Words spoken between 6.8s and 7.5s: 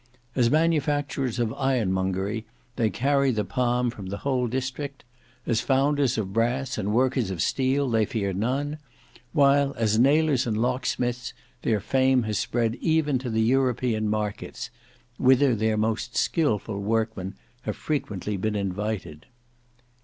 workers of